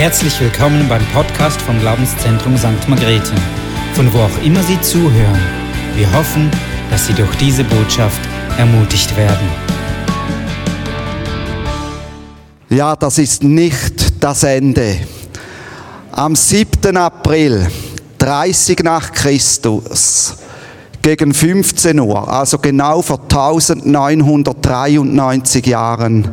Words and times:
Herzlich 0.00 0.40
willkommen 0.40 0.88
beim 0.88 1.04
Podcast 1.12 1.60
vom 1.60 1.78
Glaubenszentrum 1.78 2.56
St. 2.56 2.88
Margrethe, 2.88 3.34
von 3.92 4.10
wo 4.14 4.20
auch 4.20 4.42
immer 4.42 4.62
Sie 4.62 4.80
zuhören. 4.80 5.38
Wir 5.94 6.10
hoffen, 6.14 6.50
dass 6.90 7.06
Sie 7.06 7.12
durch 7.12 7.36
diese 7.36 7.64
Botschaft 7.64 8.18
ermutigt 8.56 9.14
werden. 9.18 9.46
Ja, 12.70 12.96
das 12.96 13.18
ist 13.18 13.42
nicht 13.42 14.24
das 14.24 14.42
Ende. 14.42 14.96
Am 16.12 16.34
7. 16.34 16.96
April, 16.96 17.68
30 18.16 18.82
nach 18.82 19.12
Christus, 19.12 20.34
gegen 21.02 21.34
15 21.34 22.00
Uhr, 22.00 22.26
also 22.26 22.56
genau 22.56 23.02
vor 23.02 23.20
1993 23.20 25.66
Jahren, 25.66 26.26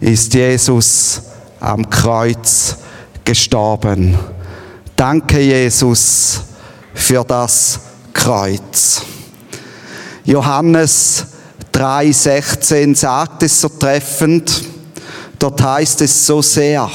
ist 0.00 0.32
Jesus 0.32 1.22
am 1.58 1.90
Kreuz 1.90 2.76
gestorben. 3.24 4.18
Danke, 4.96 5.40
Jesus, 5.40 6.40
für 6.94 7.24
das 7.24 7.80
Kreuz. 8.12 9.02
Johannes 10.24 11.26
3,16 11.72 12.94
sagt 12.96 13.42
es 13.42 13.60
so 13.60 13.68
treffend, 13.68 14.64
dort 15.38 15.62
heißt 15.62 16.02
es 16.02 16.26
so 16.26 16.42
sehr, 16.42 16.90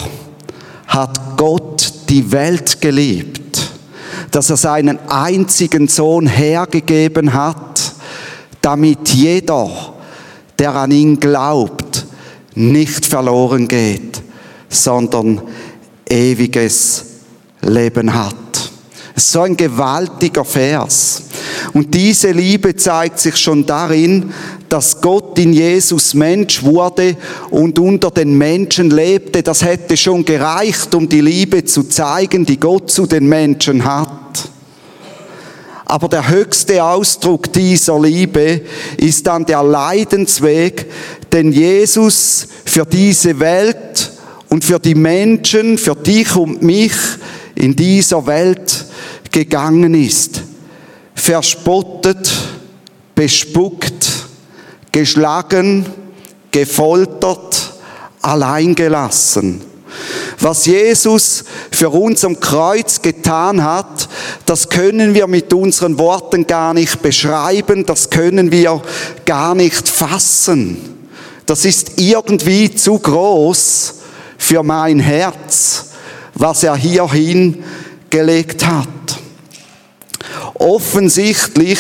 hat 0.88 1.38
Gott 1.38 1.92
die 2.10 2.32
Welt 2.32 2.80
geliebt, 2.82 3.72
dass 4.32 4.50
er 4.50 4.58
seinen 4.58 5.00
einzigen 5.10 5.88
Sohn 5.88 6.28
hergegeben 6.28 7.34
hat, 7.34 7.94
damit 8.62 9.10
jeder, 9.10 9.70
der 10.60 10.76
an 10.76 10.92
ihn 10.92 11.20
glaubt, 11.20 12.06
nicht 12.54 13.06
verloren 13.06 13.68
geht, 13.68 14.22
sondern 14.70 15.42
ewiges 16.10 17.06
Leben 17.62 18.14
hat. 18.14 18.36
So 19.16 19.42
ein 19.42 19.56
gewaltiger 19.56 20.44
Vers. 20.44 21.24
Und 21.74 21.94
diese 21.94 22.32
Liebe 22.32 22.76
zeigt 22.76 23.20
sich 23.20 23.38
schon 23.38 23.66
darin, 23.66 24.34
dass 24.70 25.00
Gott 25.00 25.40
in 25.40 25.54
Jesus 25.54 26.14
Mensch 26.14 26.64
wurde 26.64 27.16
und 27.50 27.80
unter 27.80 28.12
den 28.12 28.38
Menschen 28.38 28.90
lebte. 28.90 29.42
Das 29.42 29.64
hätte 29.64 29.96
schon 29.96 30.26
gereicht, 30.26 30.94
um 30.96 31.08
die 31.08 31.22
Liebe 31.22 31.64
zu 31.64 31.84
zeigen, 31.84 32.46
die 32.46 32.60
Gott 32.60 32.92
zu 32.92 33.06
den 33.06 33.28
Menschen 33.28 33.86
hat. 33.86 34.10
Aber 35.86 36.10
der 36.10 36.28
höchste 36.28 36.84
Ausdruck 36.84 37.54
dieser 37.54 38.00
Liebe 38.00 38.62
ist 38.98 39.28
dann 39.28 39.46
der 39.46 39.64
Leidensweg, 39.64 40.88
den 41.32 41.52
Jesus 41.52 42.48
für 42.66 42.86
diese 42.86 43.40
Welt 43.40 44.12
und 44.50 44.64
für 44.64 44.80
die 44.80 44.96
Menschen, 44.96 45.78
für 45.78 45.96
dich 45.96 46.36
und 46.36 46.62
mich 46.62 46.94
in 47.56 47.76
dieser 47.76 48.26
Welt 48.28 48.86
gegangen 49.32 49.94
ist. 49.94 50.42
Verspottet, 51.14 52.32
bespuckt, 53.16 54.28
geschlagen, 54.92 55.86
gefoltert, 56.52 57.74
alleingelassen. 58.22 59.62
Was 60.40 60.66
Jesus 60.66 61.46
für 61.72 61.90
uns 61.90 62.24
am 62.26 62.40
Kreuz 62.40 63.02
getan 63.02 63.64
hat, 63.64 64.10
das 64.46 64.70
können 64.70 65.14
wir 65.14 65.28
mit 65.28 65.54
unseren 65.54 65.98
Worten 65.98 66.46
gar 66.46 66.74
nicht 66.74 67.02
beschreiben, 67.02 67.86
das 67.86 68.10
können 68.10 68.52
wir 68.52 68.82
gar 69.26 69.56
nicht 69.56 69.88
fassen. 69.88 70.78
Das 71.46 71.64
ist 71.66 72.00
irgendwie 72.00 72.74
zu 72.74 73.00
groß 73.00 73.95
für 74.38 74.64
mein 74.64 75.00
Herz, 75.00 75.92
was 76.34 76.64
er 76.64 76.76
hierhin 76.76 77.64
gelegt 78.10 78.66
hat. 78.66 78.88
Offensichtlich 80.56 81.80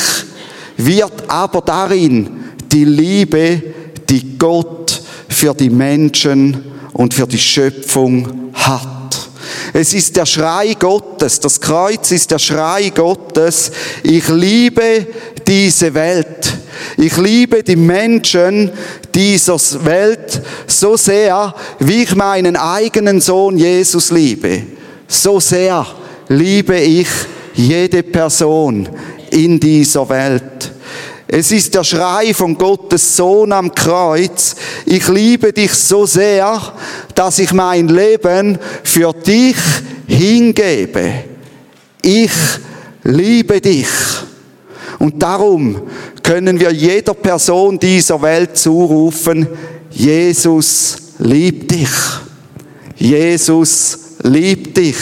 wird 0.78 1.30
aber 1.30 1.62
darin 1.62 2.30
die 2.72 2.86
Liebe, 2.86 3.62
die 4.10 4.38
Gott 4.38 5.02
für 5.30 5.54
die 5.54 5.70
Menschen 5.70 6.64
und 6.94 7.14
für 7.14 7.28
die 7.28 7.38
Schöpfung 7.38 8.52
hat. 8.54 9.30
Es 9.74 9.94
ist 9.94 10.16
der 10.16 10.26
Schrei 10.26 10.74
Gottes, 10.74 11.40
das 11.40 11.60
Kreuz 11.60 12.12
ist 12.12 12.32
der 12.32 12.40
Schrei 12.40 12.90
Gottes, 12.90 13.72
ich 14.04 14.28
liebe 14.30 15.08
diese 15.48 15.94
Welt. 15.94 16.54
Ich 16.98 17.18
liebe 17.18 17.64
die 17.64 17.76
Menschen 17.76 18.72
dieser 19.16 19.58
Welt 19.86 20.42
so 20.68 20.98
sehr, 20.98 21.56
wie 21.80 22.03
ich 22.03 22.16
meinen 22.16 22.56
eigenen 22.56 23.22
Sohn 23.22 23.58
Jesus 23.58 24.12
liebe. 24.12 24.64
So 25.08 25.40
sehr 25.40 25.86
liebe 26.28 26.78
ich 26.78 27.08
jede 27.53 28.03
Person 28.03 28.90
in 29.31 29.59
dieser 29.59 30.08
Welt. 30.09 30.72
Es 31.28 31.52
ist 31.52 31.74
der 31.74 31.84
Schrei 31.84 32.34
von 32.34 32.58
Gottes 32.58 33.16
Sohn 33.16 33.52
am 33.52 33.74
Kreuz. 33.74 34.56
Ich 34.86 35.08
liebe 35.08 35.52
dich 35.52 35.74
so 35.74 36.06
sehr, 36.06 36.62
dass 37.16 37.40
ich 37.40 37.52
mein 37.52 37.88
Leben 37.88 38.59
für 38.84 39.12
dich 39.12 39.56
hingebe. 40.08 41.24
Ich 42.02 42.32
liebe 43.03 43.59
dich. 43.59 43.88
Und 45.00 45.22
darum 45.22 45.82
können 46.24 46.60
wir 46.60 46.72
jeder 46.72 47.14
Person 47.14 47.78
dieser 47.80 48.22
Welt 48.22 48.58
zurufen, 48.58 49.48
Jesus 49.92 50.98
liebt 51.20 51.72
dich. 51.72 51.90
Jesus 52.98 54.00
liebt 54.24 54.78
dich. 54.78 54.98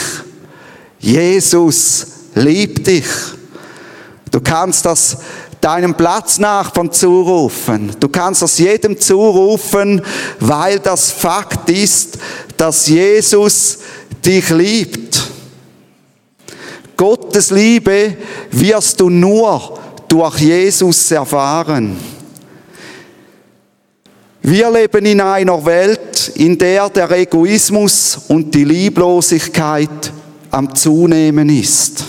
Jesus 0.98 2.06
liebt 2.34 2.86
dich. 2.86 3.06
Du 4.30 4.40
kannst 4.40 4.84
das 4.84 5.18
deinem 5.64 5.94
Platznachbarn 5.94 6.92
zurufen. 6.92 7.96
Du 7.98 8.08
kannst 8.08 8.42
das 8.42 8.58
jedem 8.58 9.00
zurufen, 9.00 10.02
weil 10.38 10.78
das 10.78 11.10
Fakt 11.10 11.70
ist, 11.70 12.18
dass 12.58 12.86
Jesus 12.86 13.78
dich 14.24 14.50
liebt. 14.50 15.22
Gottes 16.98 17.50
Liebe 17.50 18.14
wirst 18.50 19.00
du 19.00 19.08
nur 19.08 19.78
durch 20.14 20.38
Jesus 20.38 21.10
erfahren. 21.10 21.96
Wir 24.42 24.70
leben 24.70 25.04
in 25.06 25.20
einer 25.20 25.64
Welt, 25.66 26.30
in 26.36 26.56
der 26.56 26.88
der 26.88 27.10
Egoismus 27.10 28.20
und 28.28 28.54
die 28.54 28.62
Lieblosigkeit 28.62 30.12
am 30.52 30.72
Zunehmen 30.72 31.48
ist. 31.48 32.04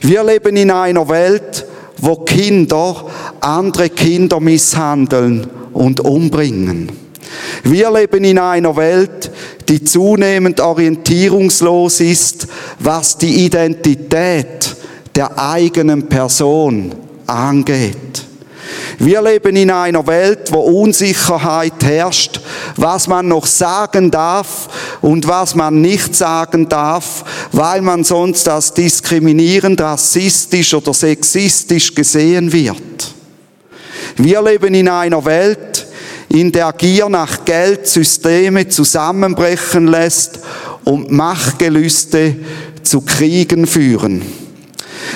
Wir 0.00 0.24
leben 0.24 0.56
in 0.56 0.70
einer 0.70 1.06
Welt, 1.10 1.66
wo 1.98 2.16
Kinder 2.16 3.04
andere 3.40 3.90
Kinder 3.90 4.40
misshandeln 4.40 5.46
und 5.74 6.00
umbringen. 6.00 6.90
Wir 7.64 7.90
leben 7.90 8.24
in 8.24 8.38
einer 8.38 8.74
Welt, 8.76 9.30
die 9.68 9.84
zunehmend 9.84 10.58
orientierungslos 10.58 12.00
ist, 12.00 12.46
was 12.78 13.18
die 13.18 13.44
Identität 13.44 14.74
der 15.14 15.38
eigenen 15.38 16.08
Person 16.08 17.05
angeht. 17.26 18.26
Wir 18.98 19.20
leben 19.20 19.56
in 19.56 19.70
einer 19.70 20.06
Welt, 20.06 20.50
wo 20.50 20.60
Unsicherheit 20.60 21.84
herrscht, 21.84 22.40
was 22.76 23.08
man 23.08 23.28
noch 23.28 23.46
sagen 23.46 24.10
darf 24.10 24.98
und 25.02 25.28
was 25.28 25.54
man 25.54 25.80
nicht 25.80 26.14
sagen 26.16 26.68
darf, 26.68 27.24
weil 27.52 27.82
man 27.82 28.04
sonst 28.04 28.48
als 28.48 28.72
diskriminierend, 28.72 29.80
rassistisch 29.80 30.72
oder 30.72 30.94
sexistisch 30.94 31.94
gesehen 31.94 32.52
wird. 32.52 33.14
Wir 34.16 34.40
leben 34.42 34.74
in 34.74 34.88
einer 34.88 35.24
Welt, 35.24 35.86
in 36.28 36.50
der 36.50 36.72
Gier 36.72 37.08
nach 37.08 37.44
Geld 37.44 37.86
Systeme 37.86 38.66
zusammenbrechen 38.68 39.88
lässt 39.88 40.40
und 40.84 41.10
Machtgelüste 41.10 42.36
zu 42.82 43.02
Kriegen 43.02 43.66
führen. 43.66 44.45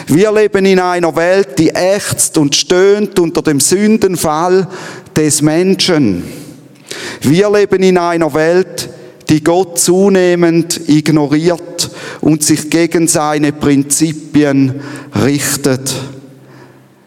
Wir 0.07 0.33
leben 0.33 0.65
in 0.65 0.79
einer 0.79 1.15
Welt, 1.17 1.59
die 1.59 1.71
ächzt 1.71 2.39
und 2.39 2.55
stöhnt 2.57 3.19
unter 3.19 3.43
dem 3.43 3.61
Sündenfall 3.61 4.67
des 5.17 5.43
Menschen. 5.43 6.25
Wir 7.21 7.51
leben 7.51 7.83
in 7.83 7.99
einer 7.99 8.33
Welt, 8.35 8.89
die 9.29 9.45
Gott 9.45 9.79
zunehmend 9.79 10.89
ignoriert 10.89 11.91
und 12.21 12.43
sich 12.43 12.69
gegen 12.69 13.07
seine 13.07 13.53
Prinzipien 13.53 14.81
richtet. 15.25 15.95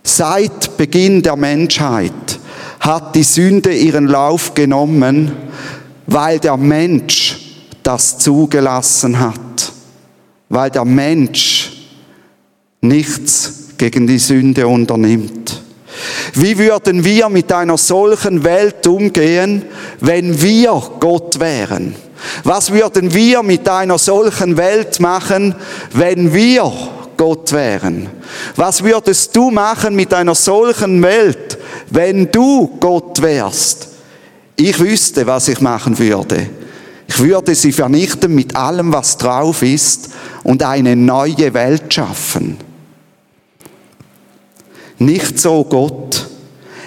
Seit 0.03 0.77
Beginn 0.77 1.21
der 1.21 1.35
Menschheit 1.35 2.13
hat 2.79 3.15
die 3.15 3.23
Sünde 3.23 3.73
ihren 3.73 4.07
Lauf 4.07 4.53
genommen, 4.53 5.31
weil 6.07 6.39
der 6.39 6.57
Mensch 6.57 7.39
das 7.83 8.17
zugelassen 8.19 9.19
hat, 9.19 9.71
weil 10.49 10.69
der 10.69 10.85
Mensch 10.85 11.72
nichts 12.83 13.69
gegen 13.77 14.07
die 14.07 14.19
Sünde 14.19 14.67
unternimmt. 14.67 15.61
Wie 16.33 16.57
würden 16.57 17.03
wir 17.03 17.29
mit 17.29 17.51
einer 17.51 17.77
solchen 17.77 18.43
Welt 18.43 18.85
umgehen, 18.87 19.63
wenn 19.99 20.41
wir 20.41 20.81
Gott 20.99 21.39
wären? 21.39 21.95
Was 22.43 22.71
würden 22.71 23.13
wir 23.13 23.43
mit 23.43 23.67
einer 23.67 23.97
solchen 23.97 24.57
Welt 24.57 24.99
machen, 24.99 25.55
wenn 25.91 26.33
wir 26.33 26.71
Gott 27.17 27.51
wären? 27.51 28.09
Was 28.55 28.83
würdest 28.83 29.35
du 29.35 29.51
machen 29.51 29.95
mit 29.95 30.13
einer 30.13 30.35
solchen 30.35 31.01
Welt, 31.03 31.57
wenn 31.89 32.31
du 32.31 32.77
Gott 32.79 33.21
wärst? 33.21 33.89
Ich 34.55 34.79
wüsste, 34.79 35.27
was 35.27 35.47
ich 35.47 35.61
machen 35.61 35.97
würde. 35.99 36.47
Ich 37.07 37.19
würde 37.19 37.53
sie 37.53 37.71
vernichten 37.71 38.33
mit 38.33 38.55
allem, 38.55 38.93
was 38.93 39.17
drauf 39.17 39.61
ist 39.61 40.09
und 40.43 40.63
eine 40.63 40.95
neue 40.95 41.53
Welt 41.53 41.93
schaffen. 41.93 42.57
Nicht 45.03 45.39
so 45.39 45.63
Gott. 45.65 46.27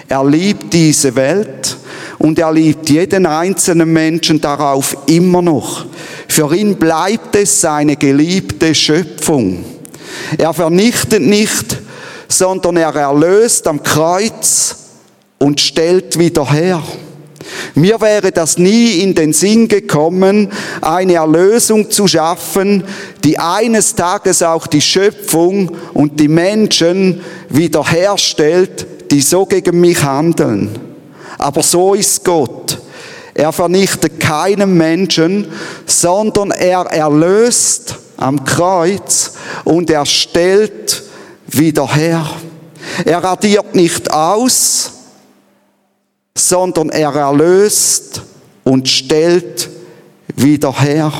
Er 0.07 0.25
liebt 0.25 0.73
diese 0.73 1.15
Welt 1.15 1.77
und 2.17 2.39
er 2.39 2.51
liebt 2.51 2.89
jeden 2.89 3.25
einzelnen 3.25 3.91
Menschen 3.91 4.41
darauf 4.41 4.97
immer 5.05 5.41
noch. 5.41 5.85
Für 6.27 6.55
ihn 6.55 6.75
bleibt 6.77 7.35
es 7.35 7.61
seine 7.61 7.95
geliebte 7.95 8.73
Schöpfung. 8.73 9.63
Er 10.37 10.53
vernichtet 10.53 11.21
nicht, 11.21 11.77
sondern 12.27 12.77
er 12.77 12.95
erlöst 12.95 13.67
am 13.67 13.83
Kreuz 13.83 14.75
und 15.37 15.59
stellt 15.59 16.17
wieder 16.17 16.51
her. 16.51 16.81
Mir 17.75 17.99
wäre 18.01 18.31
das 18.31 18.57
nie 18.57 18.99
in 19.01 19.13
den 19.15 19.33
Sinn 19.33 19.67
gekommen, 19.67 20.51
eine 20.81 21.15
Erlösung 21.15 21.89
zu 21.91 22.07
schaffen, 22.07 22.83
die 23.23 23.37
eines 23.37 23.95
Tages 23.95 24.41
auch 24.41 24.67
die 24.67 24.81
Schöpfung 24.81 25.71
und 25.93 26.19
die 26.19 26.27
Menschen 26.27 27.21
wiederherstellt, 27.49 28.85
die 29.11 29.21
so 29.21 29.45
gegen 29.45 29.79
mich 29.79 30.01
handeln. 30.03 30.77
Aber 31.37 31.63
so 31.63 31.93
ist 31.93 32.23
Gott. 32.23 32.79
Er 33.33 33.51
vernichtet 33.51 34.19
keinen 34.19 34.75
Menschen, 34.75 35.47
sondern 35.85 36.51
er 36.51 36.81
erlöst 36.87 37.95
am 38.17 38.43
Kreuz 38.43 39.33
und 39.63 39.91
er 39.91 40.05
stellt 40.05 41.03
wieder 41.47 41.93
her. 41.93 42.25
Er 43.05 43.23
radiert 43.23 43.75
nicht 43.75 44.11
aus, 44.11 44.91
sondern 46.37 46.89
er 46.89 47.13
erlöst 47.13 48.21
und 48.63 48.87
stellt 48.87 49.69
wieder 50.35 50.79
her. 50.79 51.11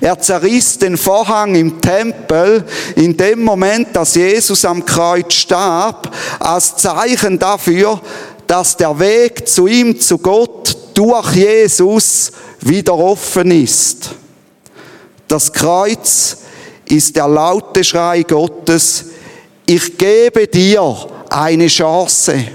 Er 0.00 0.18
zerriss 0.18 0.78
den 0.78 0.96
Vorhang 0.96 1.54
im 1.54 1.80
Tempel 1.80 2.64
in 2.96 3.16
dem 3.16 3.42
Moment, 3.42 3.88
dass 3.92 4.14
Jesus 4.14 4.64
am 4.64 4.84
Kreuz 4.84 5.34
starb, 5.34 6.14
als 6.38 6.76
Zeichen 6.76 7.38
dafür, 7.38 8.00
dass 8.46 8.76
der 8.76 8.98
Weg 8.98 9.46
zu 9.46 9.66
ihm, 9.66 10.00
zu 10.00 10.18
Gott, 10.18 10.76
durch 10.94 11.34
Jesus 11.34 12.32
wieder 12.60 12.94
offen 12.94 13.50
ist. 13.50 14.10
Das 15.28 15.52
Kreuz 15.52 16.38
ist 16.86 17.14
der 17.14 17.28
laute 17.28 17.84
Schrei 17.84 18.22
Gottes, 18.22 19.04
ich 19.66 19.96
gebe 19.96 20.48
dir 20.48 20.96
eine 21.28 21.68
Chance. 21.68 22.46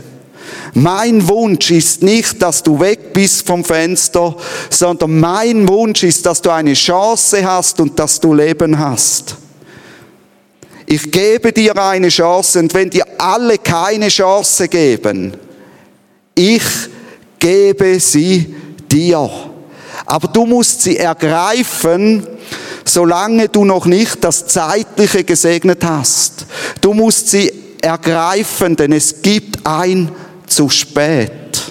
Mein 0.73 1.27
Wunsch 1.27 1.71
ist 1.71 2.03
nicht, 2.03 2.41
dass 2.41 2.63
du 2.63 2.79
weg 2.79 3.13
bist 3.13 3.47
vom 3.47 3.63
Fenster, 3.63 4.35
sondern 4.69 5.19
mein 5.19 5.67
Wunsch 5.67 6.03
ist, 6.03 6.25
dass 6.25 6.41
du 6.41 6.49
eine 6.49 6.73
Chance 6.73 7.45
hast 7.45 7.79
und 7.79 7.97
dass 7.97 8.19
du 8.19 8.33
Leben 8.33 8.77
hast. 8.77 9.35
Ich 10.85 11.11
gebe 11.11 11.51
dir 11.51 11.75
eine 11.81 12.09
Chance 12.09 12.59
und 12.59 12.73
wenn 12.73 12.89
dir 12.89 13.05
alle 13.17 13.57
keine 13.57 14.09
Chance 14.09 14.67
geben, 14.67 15.33
ich 16.35 16.63
gebe 17.39 17.99
sie 17.99 18.53
dir. 18.91 19.29
Aber 20.05 20.27
du 20.27 20.45
musst 20.45 20.81
sie 20.81 20.97
ergreifen, 20.97 22.27
solange 22.83 23.49
du 23.49 23.65
noch 23.65 23.85
nicht 23.85 24.23
das 24.23 24.45
Zeitliche 24.45 25.23
gesegnet 25.23 25.83
hast. 25.83 26.45
Du 26.81 26.93
musst 26.93 27.29
sie 27.29 27.51
ergreifen, 27.81 28.75
denn 28.75 28.91
es 28.91 29.21
gibt 29.21 29.65
ein 29.65 30.11
zu 30.55 30.69
spät. 30.69 31.61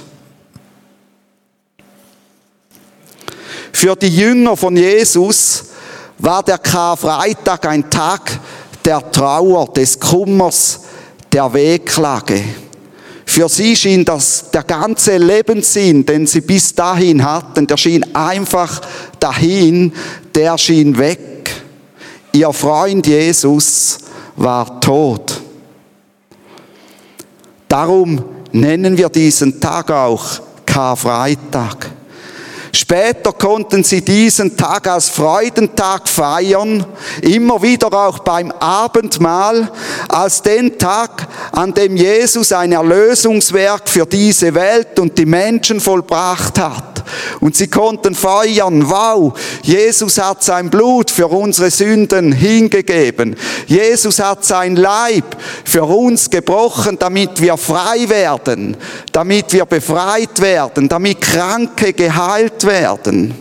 Für 3.72 3.96
die 3.96 4.08
Jünger 4.08 4.56
von 4.56 4.76
Jesus 4.76 5.64
war 6.19 6.42
der 6.42 6.58
Karfreitag 6.58 7.66
ein 7.66 7.88
Tag 7.88 8.38
der 8.84 9.10
Trauer, 9.10 9.72
des 9.72 9.98
Kummers, 9.98 10.81
der 11.32 11.52
Wehklage. 11.54 12.44
Für 13.25 13.48
sie 13.48 13.75
schien 13.75 14.04
das 14.04 14.50
der 14.50 14.62
ganze 14.62 15.16
Lebenssinn, 15.16 16.04
den 16.04 16.26
sie 16.26 16.42
bis 16.42 16.75
dahin 16.75 17.25
hatten, 17.25 17.66
der 17.66 17.78
schien 17.78 18.14
einfach 18.14 18.82
dahin, 19.19 19.92
der 20.34 20.58
schien 20.58 20.96
weg. 20.98 21.50
Ihr 22.32 22.52
Freund 22.52 23.06
Jesus 23.06 23.98
war 24.36 24.78
tot. 24.81 25.40
Darum 27.66 28.33
nennen 28.55 28.97
wir 28.97 29.09
diesen 29.09 29.61
Tag 29.61 29.91
auch 29.91 30.41
Karfreitag. 30.65 31.91
Später 32.73 33.33
konnten 33.33 33.85
sie 33.85 34.05
diesen 34.05 34.56
Tag 34.56 34.89
als 34.89 35.09
Freudentag 35.09 36.09
feiern, 36.09 36.85
immer 37.23 37.62
wieder 37.62 37.93
auch 37.93 38.19
beim 38.21 38.51
Abendmahl, 38.51 39.71
als 40.09 40.43
den 40.43 40.77
Tag, 40.77 41.29
an 41.53 41.73
dem 41.73 41.97
Jesus 41.97 42.51
ein 42.53 42.73
Erlösungswerk 42.73 43.89
für 43.89 44.06
diese 44.06 44.55
Welt 44.55 44.99
und 44.99 45.17
die 45.17 45.27
Menschen 45.27 45.81
vollbracht 45.81 46.59
hat. 46.59 46.94
Und 47.40 47.56
sie 47.56 47.69
konnten 47.69 48.14
feiern, 48.14 48.88
wow, 48.88 49.32
Jesus 49.62 50.19
hat 50.19 50.43
sein 50.43 50.70
Blut 50.70 51.11
für 51.11 51.28
unsere 51.28 51.70
Sünden 51.70 52.32
hingegeben. 52.32 53.37
Jesus 53.66 54.19
hat 54.20 54.44
sein 54.44 54.76
Leib 54.76 55.37
für 55.64 55.84
uns 55.84 56.31
gebrochen, 56.31 56.99
damit 56.99 57.40
wir 57.40 57.56
frei 57.56 58.08
werden, 58.08 58.76
damit 59.12 59.52
wir 59.52 59.64
befreit 59.64 60.40
werden, 60.40 60.88
damit 60.88 61.20
Kranke 61.20 61.93
geheilt 61.93 62.64
werden. 62.64 63.34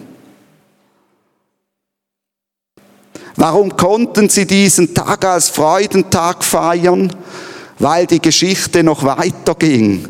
Warum 3.36 3.76
konnten 3.76 4.30
sie 4.30 4.46
diesen 4.46 4.94
Tag 4.94 5.26
als 5.26 5.50
Freudentag 5.50 6.44
feiern? 6.44 7.14
Weil 7.80 8.06
die 8.06 8.22
Geschichte 8.22 8.84
noch 8.84 9.04
weiterging. 9.04 10.08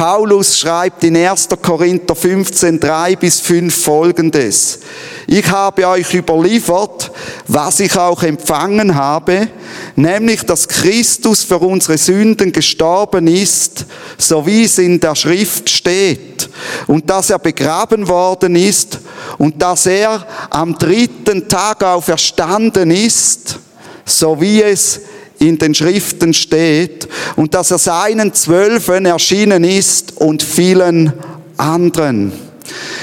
Paulus 0.00 0.58
schreibt 0.58 1.04
in 1.04 1.14
1. 1.14 1.48
Korinther 1.60 2.14
15, 2.14 2.80
3 2.80 3.16
bis 3.16 3.38
5 3.40 3.84
folgendes. 3.84 4.78
Ich 5.26 5.46
habe 5.50 5.86
euch 5.86 6.14
überliefert, 6.14 7.12
was 7.46 7.80
ich 7.80 7.94
auch 7.98 8.22
empfangen 8.22 8.94
habe, 8.94 9.48
nämlich, 9.96 10.40
dass 10.46 10.66
Christus 10.66 11.44
für 11.44 11.58
unsere 11.58 11.98
Sünden 11.98 12.50
gestorben 12.50 13.26
ist, 13.26 13.84
so 14.16 14.46
wie 14.46 14.64
es 14.64 14.78
in 14.78 15.00
der 15.00 15.14
Schrift 15.14 15.68
steht, 15.68 16.48
und 16.86 17.10
dass 17.10 17.28
er 17.28 17.38
begraben 17.38 18.08
worden 18.08 18.56
ist 18.56 19.00
und 19.36 19.60
dass 19.60 19.84
er 19.84 20.26
am 20.48 20.78
dritten 20.78 21.46
Tag 21.46 21.84
auferstanden 21.84 22.90
ist, 22.90 23.58
so 24.06 24.40
wie 24.40 24.62
es 24.62 24.98
in 25.40 25.58
den 25.58 25.74
Schriften 25.74 26.32
steht 26.34 27.08
und 27.34 27.54
dass 27.54 27.70
er 27.70 27.78
seinen 27.78 28.32
Zwölfen 28.34 29.06
erschienen 29.06 29.64
ist 29.64 30.16
und 30.18 30.42
vielen 30.42 31.12
anderen. 31.56 32.32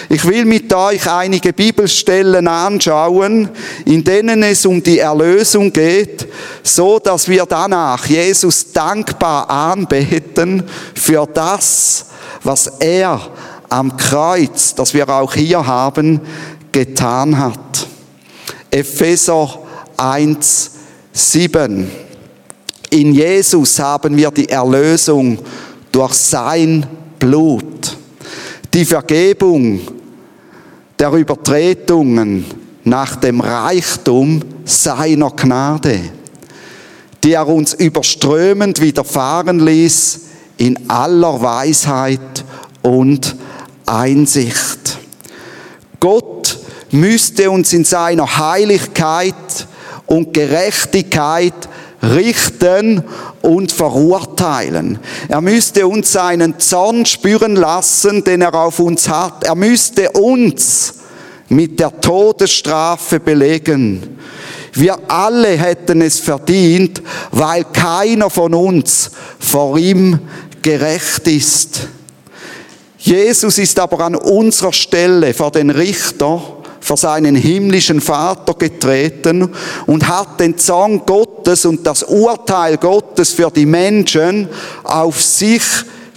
Ich 0.07 0.23
will 0.25 0.45
mit 0.45 0.71
euch 0.73 1.11
einige 1.11 1.51
Bibelstellen 1.51 2.47
anschauen, 2.47 3.49
in 3.85 4.03
denen 4.03 4.43
es 4.43 4.65
um 4.65 4.81
die 4.81 4.99
Erlösung 4.99 5.73
geht, 5.73 6.27
so 6.63 6.99
dass 6.99 7.27
wir 7.27 7.45
danach 7.45 8.05
Jesus 8.05 8.71
dankbar 8.71 9.49
anbeten 9.49 10.63
für 10.95 11.27
das, 11.33 12.05
was 12.43 12.67
er 12.79 13.19
am 13.67 13.97
Kreuz, 13.97 14.75
das 14.75 14.93
wir 14.93 15.09
auch 15.09 15.33
hier 15.33 15.65
haben, 15.65 16.21
getan 16.71 17.37
hat. 17.37 17.87
Epheser 18.71 19.59
1, 19.97 20.71
7. 21.11 22.06
In 22.89 23.13
Jesus 23.13 23.79
haben 23.79 24.15
wir 24.15 24.31
die 24.31 24.47
Erlösung 24.47 25.39
durch 25.91 26.13
sein 26.13 26.85
Blut, 27.19 27.97
die 28.73 28.85
Vergebung 28.85 29.81
der 30.97 31.11
Übertretungen 31.11 32.45
nach 32.83 33.17
dem 33.17 33.41
Reichtum 33.41 34.41
seiner 34.63 35.31
Gnade, 35.31 35.99
die 37.23 37.33
er 37.33 37.47
uns 37.47 37.73
überströmend 37.73 38.79
widerfahren 38.79 39.59
ließ 39.59 40.21
in 40.57 40.89
aller 40.89 41.41
Weisheit 41.41 42.45
und 42.81 43.35
Einsicht. 43.85 44.97
Gott 45.99 46.57
müsste 46.91 47.51
uns 47.51 47.73
in 47.73 47.83
seiner 47.83 48.37
Heiligkeit 48.37 49.35
und 50.05 50.33
Gerechtigkeit 50.33 51.53
richten 52.15 53.03
und 53.41 53.71
verurteilen. 53.71 54.99
Er 55.27 55.41
müsste 55.41 55.87
uns 55.87 56.11
seinen 56.11 56.59
Zorn 56.59 57.05
spüren 57.05 57.55
lassen, 57.55 58.23
den 58.23 58.41
er 58.41 58.53
auf 58.53 58.79
uns 58.79 59.09
hat. 59.09 59.43
Er 59.43 59.55
müsste 59.55 60.11
uns 60.11 60.93
mit 61.49 61.79
der 61.79 61.99
Todesstrafe 62.01 63.19
belegen. 63.19 64.17
Wir 64.73 64.97
alle 65.07 65.57
hätten 65.57 66.01
es 66.01 66.19
verdient, 66.19 67.01
weil 67.31 67.63
keiner 67.63 68.29
von 68.29 68.53
uns 68.53 69.11
vor 69.39 69.77
ihm 69.77 70.19
gerecht 70.61 71.27
ist. 71.27 71.87
Jesus 72.97 73.57
ist 73.57 73.79
aber 73.79 74.01
an 74.01 74.15
unserer 74.15 74.73
Stelle 74.73 75.33
vor 75.33 75.51
den 75.51 75.69
Richter, 75.69 76.56
vor 76.87 76.95
seinen 76.95 77.35
himmlischen 77.35 77.99
Vater 77.99 78.53
getreten 78.53 79.49
und 79.87 80.07
hat 80.07 80.39
den 80.39 80.57
Zorn 80.57 81.01
Gottes 81.05 81.65
und 81.65 81.85
das 81.85 82.03
Urteil 82.03 82.77
Gottes 82.77 83.33
für 83.33 83.51
die 83.51 83.65
Menschen 83.65 84.47
auf 84.85 85.21
sich 85.21 85.63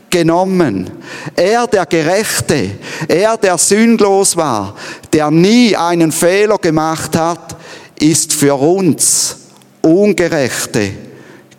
genommen. 0.09 0.89
Er, 1.35 1.67
der 1.67 1.87
Gerechte, 1.87 2.71
er, 3.09 3.37
der 3.37 3.59
sündlos 3.59 4.37
war, 4.37 4.77
der 5.13 5.33
nie 5.33 5.75
einen 5.75 6.13
Fehler 6.13 6.59
gemacht 6.59 7.17
hat, 7.17 7.57
ist 7.99 8.33
für 8.33 8.55
uns 8.55 9.37
Ungerechte 9.83 10.91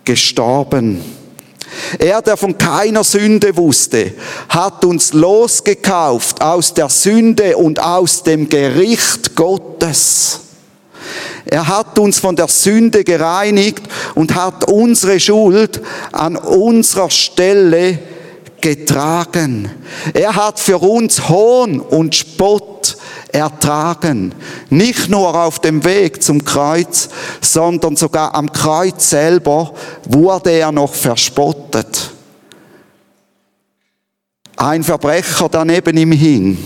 gestorben. 0.04 1.21
Er, 1.98 2.22
der 2.22 2.36
von 2.36 2.56
keiner 2.56 3.04
Sünde 3.04 3.56
wusste, 3.56 4.12
hat 4.48 4.84
uns 4.84 5.12
losgekauft 5.12 6.40
aus 6.40 6.74
der 6.74 6.88
Sünde 6.88 7.56
und 7.56 7.80
aus 7.80 8.22
dem 8.22 8.48
Gericht 8.48 9.34
Gottes. 9.34 10.40
Er 11.44 11.66
hat 11.68 11.98
uns 11.98 12.18
von 12.18 12.36
der 12.36 12.48
Sünde 12.48 13.04
gereinigt 13.04 13.82
und 14.14 14.34
hat 14.34 14.70
unsere 14.70 15.18
Schuld 15.20 15.80
an 16.12 16.36
unserer 16.36 17.10
Stelle 17.10 17.98
getragen. 18.60 19.70
Er 20.14 20.34
hat 20.34 20.58
für 20.58 20.78
uns 20.78 21.28
Hohn 21.28 21.80
und 21.80 22.14
Spott 22.14 22.81
ertragen. 23.32 24.34
Nicht 24.70 25.08
nur 25.08 25.34
auf 25.34 25.58
dem 25.58 25.84
Weg 25.84 26.22
zum 26.22 26.44
Kreuz, 26.44 27.08
sondern 27.40 27.96
sogar 27.96 28.34
am 28.34 28.52
Kreuz 28.52 29.10
selber 29.10 29.72
wurde 30.04 30.50
er 30.50 30.70
noch 30.70 30.94
verspottet. 30.94 32.10
Ein 34.56 34.84
Verbrecher 34.84 35.48
daneben 35.48 35.96
ihm 35.96 36.12
hing, 36.12 36.64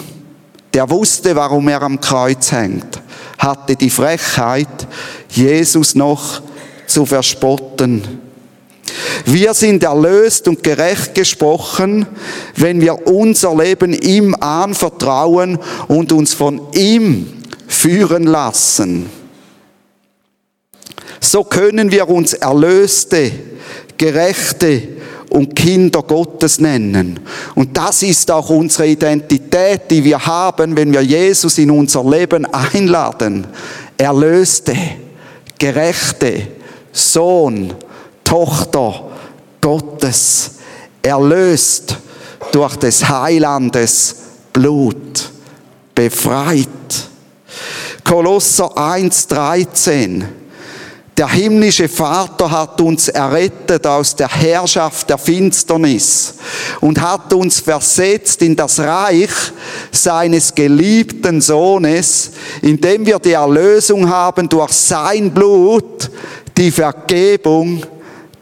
der 0.75 0.91
wusste, 0.91 1.35
warum 1.35 1.69
er 1.69 1.83
am 1.83 2.01
Kreuz 2.01 2.53
hängt, 2.53 3.01
hatte 3.39 3.77
die 3.77 3.89
Frechheit, 3.89 4.87
Jesus 5.31 5.95
noch 5.95 6.43
zu 6.87 7.07
verspotten. 7.07 8.26
Wir 9.25 9.55
sind 9.55 9.83
erlöst 9.83 10.49
und 10.49 10.63
gerecht 10.63 11.15
gesprochen, 11.15 12.07
wenn 12.55 12.81
wir 12.81 13.07
unser 13.07 13.55
Leben 13.55 13.93
ihm 13.93 14.35
anvertrauen 14.35 15.59
und 15.89 16.13
uns 16.13 16.35
von 16.35 16.61
ihm 16.73 17.27
führen 17.67 18.25
lassen. 18.25 19.07
So 21.21 21.45
können 21.45 21.91
wir 21.91 22.09
uns 22.09 22.35
Erlöste, 22.35 23.33
Gerechte 23.97 24.83
und 25.31 25.57
Kinder 25.57 26.03
Gottes 26.03 26.61
nennen. 26.61 27.21
Und 27.55 27.77
das 27.77 28.03
ist 28.03 28.31
auch 28.31 28.49
unsere 28.51 28.87
Identität, 28.89 29.83
die 29.91 30.05
wir 30.05 30.25
haben, 30.25 30.77
wenn 30.77 30.93
wir 30.93 31.03
Jesus 31.03 31.59
in 31.59 31.71
unser 31.71 32.05
Leben 32.05 32.47
einladen. 32.47 33.47
Erlöste, 33.99 34.77
Gerechte, 35.59 36.49
Sohn, 36.93 37.75
Tochter 38.27 39.05
Gottes, 39.61 40.51
erlöst 41.01 41.97
durch 42.51 42.77
des 42.77 43.09
Heilandes 43.09 44.17
Blut, 44.53 45.31
befreit. 45.95 46.69
Kolosser 48.03 48.77
1,13 48.77 50.25
der 51.17 51.29
himmlische 51.29 51.89
Vater 51.89 52.51
hat 52.51 52.79
uns 52.83 53.09
errettet 53.09 53.87
aus 53.87 54.15
der 54.15 54.29
Herrschaft 54.29 55.09
der 55.09 55.17
Finsternis 55.17 56.35
und 56.83 57.01
hat 57.01 57.33
uns 57.33 57.61
versetzt 57.61 58.43
in 58.43 58.55
das 58.55 58.79
Reich 58.81 59.31
seines 59.91 60.55
geliebten 60.55 61.41
Sohnes, 61.41 62.33
indem 62.61 63.07
wir 63.07 63.19
die 63.19 63.33
Erlösung 63.33 64.11
haben 64.11 64.47
durch 64.47 64.73
sein 64.73 65.31
Blut, 65.31 66.11
die 66.55 66.71
Vergebung 66.71 67.83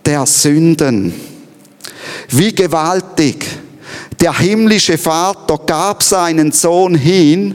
der 0.07 0.27
Sünden. 0.27 1.15
Wie 2.29 2.55
gewaltig. 2.55 3.47
Der 4.21 4.39
himmlische 4.39 4.99
Vater 4.99 5.59
gab 5.67 6.03
seinen 6.03 6.53
Sohn 6.53 6.95
hin, 6.95 7.55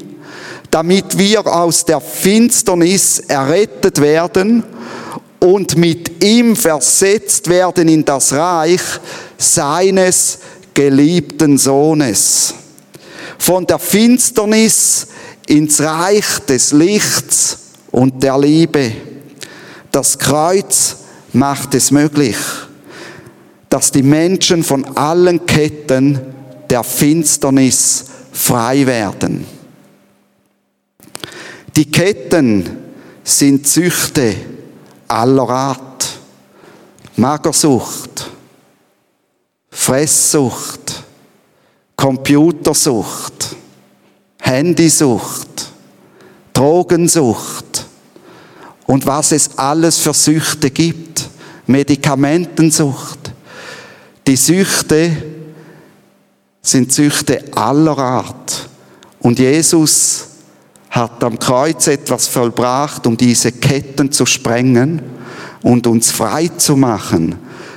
damit 0.69 1.17
wir 1.17 1.45
aus 1.47 1.85
der 1.85 1.99
Finsternis 1.99 3.19
errettet 3.19 3.99
werden 4.01 4.63
und 5.39 5.77
mit 5.77 6.23
ihm 6.23 6.55
versetzt 6.55 7.49
werden 7.49 7.87
in 7.87 8.05
das 8.05 8.33
Reich 8.33 8.81
seines 9.37 10.39
geliebten 10.73 11.57
Sohnes. 11.57 12.53
Von 13.37 13.65
der 13.65 13.79
Finsternis 13.79 15.07
ins 15.47 15.81
Reich 15.81 16.39
des 16.47 16.71
Lichts 16.71 17.57
und 17.91 18.21
der 18.21 18.37
Liebe. 18.37 18.91
Das 19.91 20.19
Kreuz 20.19 20.97
macht 21.33 21.75
es 21.75 21.91
möglich, 21.91 22.37
dass 23.69 23.91
die 23.91 24.03
Menschen 24.03 24.63
von 24.63 24.85
allen 24.97 25.45
Ketten 25.45 26.19
der 26.69 26.83
Finsternis 26.83 28.05
frei 28.31 28.85
werden. 28.85 29.45
Die 31.75 31.89
Ketten 31.89 32.69
sind 33.23 33.67
Süchte 33.67 34.35
aller 35.07 35.49
Art. 35.49 35.89
Magersucht, 37.19 38.31
Fresssucht, 39.69 41.03
Computersucht, 41.97 43.57
Handysucht, 44.39 45.73
Drogensucht 46.53 47.68
und 48.89 49.05
was 49.05 49.33
es 49.33 49.51
alles 49.55 49.99
für 49.99 50.15
Süchte 50.15 50.71
gibt. 50.71 51.29
Medikamentensucht. 51.67 53.19
Die 54.25 54.35
Süchte 54.35 55.11
sind 56.63 56.91
Süchte 56.91 57.43
aller 57.55 57.95
Art. 57.99 58.67
Und 59.19 59.37
Jesus 59.37 60.25
hat 60.89 61.23
am 61.23 61.37
Kreuz 61.37 61.85
etwas 61.85 62.25
vollbracht, 62.25 63.05
um 63.05 63.15
diese 63.15 63.51
Ketten 63.51 64.11
zu 64.11 64.25
sprengen 64.25 65.03
und 65.61 65.85
uns 65.85 66.09
frei 66.09 66.47
zu 66.57 66.75
machen 66.75 67.35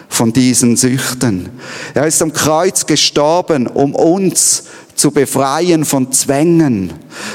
von 0.08 0.32
diesen 0.32 0.78
Süchten. 0.78 1.50
Er 1.92 2.06
ist 2.06 2.22
am 2.22 2.32
Kreuz 2.32 2.86
gestorben, 2.86 3.66
um 3.66 3.94
uns 3.94 4.64
zu 4.94 5.10
befreien 5.10 5.84
von 5.84 6.12
Zwängen, 6.12 6.92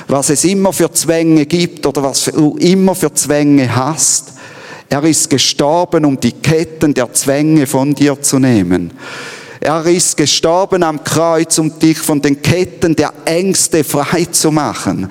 was 0.08 0.30
es 0.30 0.44
immer 0.44 0.74
für 0.74 0.92
Zwänge 0.92 1.46
gibt 1.46 1.86
oder 1.86 2.04
was 2.04 2.26
du 2.26 2.58
immer 2.58 2.96
für 2.96 3.14
Zwänge 3.14 3.76
hast. 3.76 4.34
Er 4.90 5.04
ist 5.04 5.30
gestorben, 5.30 6.06
um 6.06 6.20
die 6.20 6.32
Ketten 6.32 6.94
der 6.94 7.12
Zwänge 7.14 7.68
von 7.68 7.94
dir 7.94 8.22
zu 8.22 8.40
nehmen. 8.40 8.92
Er 9.60 9.86
ist 9.86 10.16
gestorben 10.16 10.84
am 10.84 11.04
Kreuz, 11.04 11.58
um 11.58 11.78
dich 11.78 11.98
von 11.98 12.22
den 12.22 12.42
Ketten 12.42 12.96
der 12.96 13.12
Ängste 13.26 13.84
frei 13.84 14.26
zu 14.26 14.52
machen. 14.52 15.10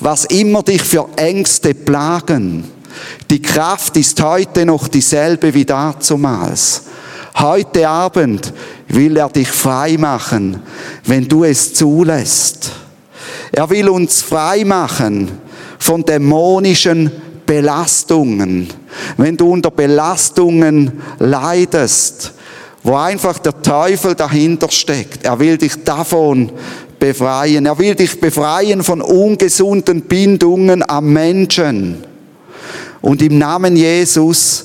Was 0.00 0.24
immer 0.26 0.62
dich 0.62 0.82
für 0.82 1.08
Ängste 1.16 1.74
plagen, 1.74 2.64
die 3.30 3.42
Kraft 3.42 3.96
ist 3.96 4.22
heute 4.22 4.64
noch 4.64 4.88
dieselbe 4.88 5.52
wie 5.52 5.64
dazumals. 5.64 6.84
Heute 7.36 7.88
Abend 7.88 8.52
will 8.88 9.16
er 9.16 9.28
dich 9.28 9.48
frei 9.48 9.96
machen, 9.98 10.60
wenn 11.04 11.28
du 11.28 11.44
es 11.44 11.74
zulässt. 11.74 12.70
Er 13.52 13.68
will 13.70 13.88
uns 13.88 14.22
frei 14.22 14.64
machen 14.64 15.30
von 15.78 16.04
dämonischen 16.04 17.10
Belastungen. 17.46 18.68
Wenn 19.16 19.36
du 19.36 19.52
unter 19.52 19.70
Belastungen 19.70 21.00
leidest, 21.18 22.32
wo 22.82 22.94
einfach 22.94 23.38
der 23.38 23.60
Teufel 23.60 24.14
dahinter 24.14 24.70
steckt, 24.70 25.24
er 25.24 25.38
will 25.38 25.56
dich 25.56 25.82
davon 25.84 26.52
befreien. 26.98 27.66
Er 27.66 27.78
will 27.78 27.94
dich 27.94 28.20
befreien 28.20 28.82
von 28.82 29.00
ungesunden 29.00 30.02
Bindungen 30.02 30.88
am 30.88 31.12
Menschen. 31.12 32.04
Und 33.00 33.22
im 33.22 33.38
Namen 33.38 33.76
Jesus 33.76 34.64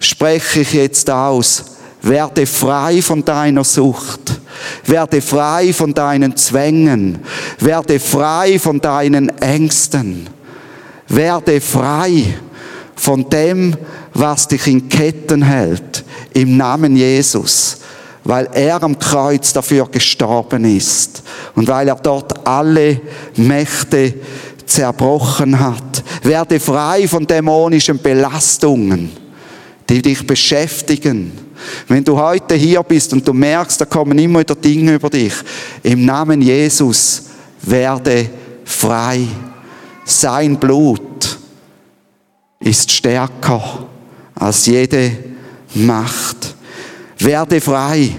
spreche 0.00 0.60
ich 0.60 0.72
jetzt 0.72 1.10
aus, 1.10 1.77
werde 2.08 2.46
frei 2.46 3.02
von 3.02 3.24
deiner 3.24 3.64
Sucht, 3.64 4.40
werde 4.86 5.20
frei 5.20 5.72
von 5.72 5.94
deinen 5.94 6.36
Zwängen, 6.36 7.18
werde 7.58 8.00
frei 8.00 8.58
von 8.58 8.80
deinen 8.80 9.28
Ängsten. 9.40 10.28
Werde 11.08 11.60
frei 11.60 12.34
von 12.94 13.28
dem, 13.30 13.74
was 14.12 14.48
dich 14.48 14.66
in 14.66 14.88
Ketten 14.88 15.42
hält, 15.42 16.04
im 16.34 16.56
Namen 16.56 16.96
Jesus, 16.96 17.78
weil 18.24 18.48
er 18.52 18.82
am 18.82 18.98
Kreuz 18.98 19.52
dafür 19.52 19.88
gestorben 19.88 20.64
ist 20.64 21.22
und 21.54 21.66
weil 21.68 21.88
er 21.88 21.94
dort 21.96 22.46
alle 22.46 23.00
Mächte 23.36 24.14
zerbrochen 24.66 25.58
hat. 25.58 26.04
Werde 26.22 26.60
frei 26.60 27.08
von 27.08 27.26
dämonischen 27.26 27.98
Belastungen, 27.98 29.10
die 29.88 30.02
dich 30.02 30.26
beschäftigen. 30.26 31.47
Wenn 31.86 32.04
du 32.04 32.16
heute 32.18 32.54
hier 32.54 32.82
bist 32.82 33.12
und 33.12 33.26
du 33.26 33.32
merkst, 33.32 33.80
da 33.80 33.84
kommen 33.84 34.18
immer 34.18 34.40
wieder 34.40 34.54
Dinge 34.54 34.94
über 34.94 35.10
dich, 35.10 35.34
im 35.82 36.04
Namen 36.04 36.42
Jesus 36.42 37.24
werde 37.62 38.28
frei. 38.64 39.26
Sein 40.04 40.56
Blut 40.56 41.38
ist 42.60 42.90
stärker 42.90 43.86
als 44.34 44.66
jede 44.66 45.12
Macht. 45.74 46.54
Werde 47.18 47.60
frei 47.60 48.16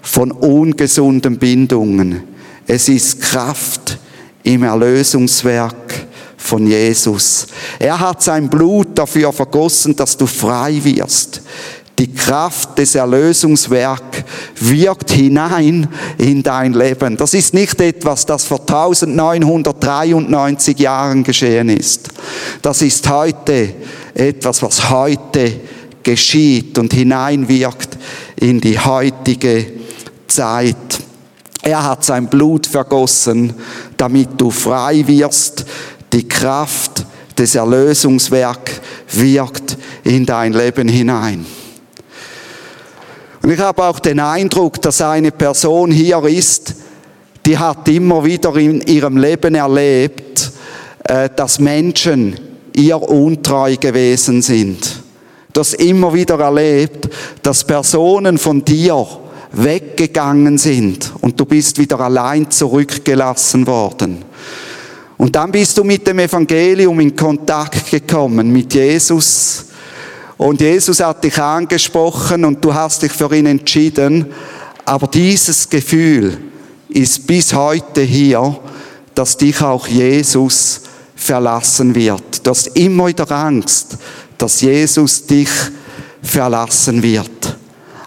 von 0.00 0.32
ungesunden 0.32 1.38
Bindungen. 1.38 2.22
Es 2.66 2.88
ist 2.88 3.20
Kraft 3.20 3.98
im 4.42 4.62
Erlösungswerk 4.62 6.06
von 6.36 6.66
Jesus. 6.66 7.46
Er 7.78 7.98
hat 7.98 8.22
sein 8.22 8.48
Blut 8.48 8.88
dafür 8.94 9.32
vergossen, 9.32 9.94
dass 9.94 10.16
du 10.16 10.26
frei 10.26 10.80
wirst. 10.82 11.42
Die 12.00 12.12
Kraft 12.14 12.78
des 12.78 12.94
Erlösungswerks 12.94 14.24
wirkt 14.58 15.10
hinein 15.10 15.86
in 16.16 16.42
dein 16.42 16.72
Leben. 16.72 17.18
Das 17.18 17.34
ist 17.34 17.52
nicht 17.52 17.78
etwas, 17.78 18.24
das 18.24 18.46
vor 18.46 18.60
1993 18.60 20.78
Jahren 20.78 21.22
geschehen 21.22 21.68
ist. 21.68 22.08
Das 22.62 22.80
ist 22.80 23.06
heute 23.06 23.74
etwas, 24.14 24.62
was 24.62 24.88
heute 24.88 25.60
geschieht 26.02 26.78
und 26.78 26.94
hineinwirkt 26.94 27.98
in 28.36 28.62
die 28.62 28.78
heutige 28.78 29.66
Zeit. 30.26 31.00
Er 31.60 31.84
hat 31.84 32.02
sein 32.02 32.28
Blut 32.28 32.66
vergossen, 32.66 33.52
damit 33.98 34.40
du 34.40 34.50
frei 34.50 35.06
wirst. 35.06 35.66
Die 36.14 36.26
Kraft 36.26 37.04
des 37.36 37.56
Erlösungswerks 37.56 38.80
wirkt 39.12 39.76
in 40.04 40.24
dein 40.24 40.54
Leben 40.54 40.88
hinein. 40.88 41.44
Und 43.50 43.54
ich 43.54 43.62
habe 43.62 43.82
auch 43.82 43.98
den 43.98 44.20
Eindruck, 44.20 44.80
dass 44.80 45.00
eine 45.00 45.32
Person 45.32 45.90
hier 45.90 46.22
ist, 46.22 46.72
die 47.44 47.58
hat 47.58 47.88
immer 47.88 48.24
wieder 48.24 48.54
in 48.54 48.80
ihrem 48.82 49.16
Leben 49.16 49.56
erlebt, 49.56 50.52
äh, 51.02 51.28
dass 51.34 51.58
Menschen 51.58 52.38
ihr 52.76 53.02
untreu 53.02 53.74
gewesen 53.74 54.40
sind. 54.40 55.02
Du 55.52 55.58
hast 55.58 55.74
immer 55.74 56.14
wieder 56.14 56.38
erlebt, 56.38 57.08
dass 57.42 57.64
Personen 57.64 58.38
von 58.38 58.64
dir 58.64 59.04
weggegangen 59.50 60.56
sind 60.56 61.12
und 61.20 61.40
du 61.40 61.44
bist 61.44 61.76
wieder 61.76 61.98
allein 61.98 62.48
zurückgelassen 62.52 63.66
worden. 63.66 64.24
Und 65.16 65.34
dann 65.34 65.50
bist 65.50 65.76
du 65.76 65.82
mit 65.82 66.06
dem 66.06 66.20
Evangelium 66.20 67.00
in 67.00 67.16
Kontakt 67.16 67.90
gekommen, 67.90 68.52
mit 68.52 68.72
Jesus. 68.72 69.69
Und 70.40 70.62
Jesus 70.62 71.00
hat 71.00 71.22
dich 71.22 71.38
angesprochen 71.38 72.46
und 72.46 72.64
du 72.64 72.72
hast 72.72 73.02
dich 73.02 73.12
für 73.12 73.30
ihn 73.36 73.44
entschieden. 73.44 74.24
Aber 74.86 75.06
dieses 75.06 75.68
Gefühl 75.68 76.38
ist 76.88 77.26
bis 77.26 77.52
heute 77.52 78.00
hier, 78.00 78.58
dass 79.14 79.36
dich 79.36 79.60
auch 79.60 79.86
Jesus 79.86 80.80
verlassen 81.14 81.94
wird. 81.94 82.46
Du 82.46 82.52
hast 82.52 82.68
immer 82.68 83.08
wieder 83.08 83.30
Angst, 83.30 83.98
dass 84.38 84.62
Jesus 84.62 85.26
dich 85.26 85.50
verlassen 86.22 87.02
wird. 87.02 87.58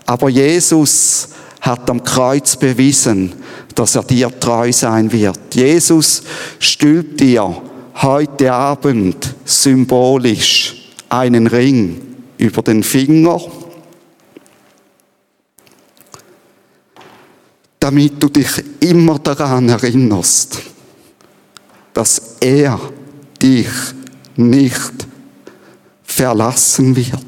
Aber 0.07 0.27
Jesus 0.27 1.27
hat 1.61 1.87
am 1.87 2.03
Kreuz 2.03 2.55
bewiesen, 2.55 3.31
dass 3.75 3.93
er 3.93 4.03
dir 4.05 4.31
treu 4.39 4.73
sein 4.73 5.11
wird. 5.11 5.53
Jesus 5.53 6.23
stülpt 6.57 7.19
dir 7.19 7.61
heute 8.01 8.51
Abend 8.51 9.35
symbolisch 9.45 10.89
einen 11.09 11.45
Ring 11.45 12.12
über 12.43 12.61
den 12.61 12.83
Finger, 12.83 13.39
damit 17.79 18.21
du 18.21 18.27
dich 18.27 18.61
immer 18.81 19.17
daran 19.19 19.69
erinnerst, 19.69 20.61
dass 21.93 22.35
er 22.41 22.79
dich 23.41 23.69
nicht 24.35 25.07
verlassen 26.03 26.93
wird. 26.95 27.23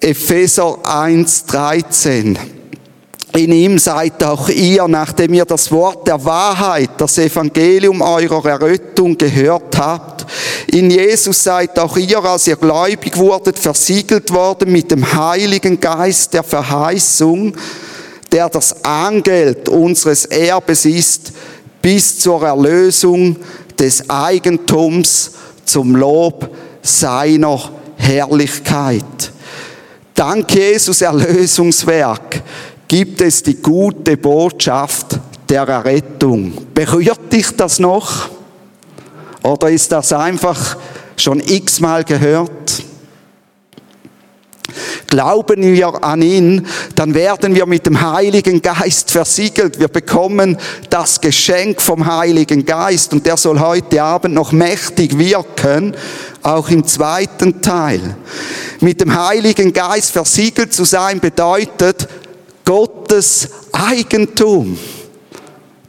Epheser 0.00 0.78
1, 0.84 1.46
13. 1.46 2.59
In 3.36 3.52
ihm 3.52 3.78
seid 3.78 4.24
auch 4.24 4.48
ihr, 4.48 4.88
nachdem 4.88 5.34
ihr 5.34 5.44
das 5.44 5.70
Wort 5.70 6.06
der 6.08 6.24
Wahrheit, 6.24 6.90
das 6.98 7.16
Evangelium 7.18 8.02
eurer 8.02 8.44
Errettung 8.44 9.16
gehört 9.16 9.78
habt, 9.78 10.26
in 10.66 10.90
Jesus 10.90 11.44
seid 11.44 11.78
auch 11.78 11.96
ihr, 11.96 12.24
als 12.24 12.48
ihr 12.48 12.56
gläubig 12.56 13.16
wurdet, 13.16 13.58
versiegelt 13.58 14.32
worden 14.32 14.72
mit 14.72 14.90
dem 14.90 15.12
Heiligen 15.14 15.78
Geist 15.78 16.34
der 16.34 16.42
Verheißung, 16.42 17.54
der 18.32 18.48
das 18.48 18.84
Angeld 18.84 19.68
unseres 19.68 20.24
Erbes 20.24 20.84
ist, 20.84 21.32
bis 21.80 22.18
zur 22.18 22.42
Erlösung 22.42 23.36
des 23.78 24.10
Eigentums 24.10 25.32
zum 25.64 25.94
Lob 25.94 26.48
seiner 26.82 27.70
Herrlichkeit. 27.96 29.32
Dank 30.14 30.52
Jesus 30.52 31.00
Erlösungswerk 31.00 32.42
gibt 32.90 33.20
es 33.20 33.44
die 33.44 33.54
gute 33.54 34.16
Botschaft 34.16 35.20
der 35.48 35.62
Errettung. 35.62 36.52
Berührt 36.74 37.32
dich 37.32 37.54
das 37.56 37.78
noch? 37.78 38.28
Oder 39.44 39.70
ist 39.70 39.92
das 39.92 40.12
einfach 40.12 40.76
schon 41.16 41.38
x-mal 41.38 42.02
gehört? 42.02 42.50
Glauben 45.06 45.62
wir 45.62 46.02
an 46.02 46.20
ihn, 46.20 46.66
dann 46.96 47.14
werden 47.14 47.54
wir 47.54 47.64
mit 47.66 47.86
dem 47.86 48.00
Heiligen 48.00 48.60
Geist 48.60 49.12
versiegelt. 49.12 49.78
Wir 49.78 49.88
bekommen 49.88 50.58
das 50.88 51.20
Geschenk 51.20 51.80
vom 51.80 52.04
Heiligen 52.12 52.64
Geist 52.64 53.12
und 53.12 53.24
der 53.24 53.36
soll 53.36 53.60
heute 53.60 54.02
Abend 54.02 54.34
noch 54.34 54.50
mächtig 54.50 55.16
wirken, 55.16 55.94
auch 56.42 56.68
im 56.68 56.84
zweiten 56.84 57.62
Teil. 57.62 58.16
Mit 58.80 59.00
dem 59.00 59.14
Heiligen 59.14 59.72
Geist 59.72 60.10
versiegelt 60.10 60.72
zu 60.72 60.84
sein 60.84 61.20
bedeutet 61.20 62.08
Gottes 62.64 63.48
Eigentum. 63.72 64.78